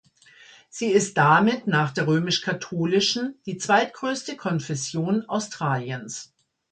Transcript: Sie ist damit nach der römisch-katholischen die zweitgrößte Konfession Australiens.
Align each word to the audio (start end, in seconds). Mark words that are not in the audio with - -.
Sie 0.67 0.87
ist 0.87 1.15
damit 1.15 1.67
nach 1.67 1.91
der 1.91 2.07
römisch-katholischen 2.07 3.35
die 3.45 3.59
zweitgrößte 3.59 4.35
Konfession 4.35 5.29
Australiens. 5.29 6.33